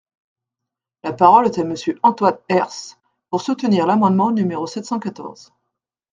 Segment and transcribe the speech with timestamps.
[1.03, 2.97] La parole est à Monsieur Antoine Herth,
[3.29, 5.53] pour soutenir l’amendement numéro sept cent quatorze.